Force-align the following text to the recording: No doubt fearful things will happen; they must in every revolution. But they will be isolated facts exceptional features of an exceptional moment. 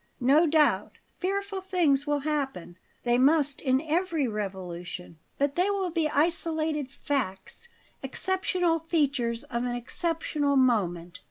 No 0.19 0.47
doubt 0.47 0.93
fearful 1.19 1.61
things 1.61 2.07
will 2.07 2.21
happen; 2.21 2.75
they 3.03 3.19
must 3.19 3.61
in 3.61 3.79
every 3.81 4.27
revolution. 4.27 5.19
But 5.37 5.53
they 5.55 5.69
will 5.69 5.91
be 5.91 6.09
isolated 6.09 6.89
facts 6.89 7.67
exceptional 8.01 8.79
features 8.79 9.43
of 9.43 9.63
an 9.63 9.75
exceptional 9.75 10.55
moment. 10.55 11.19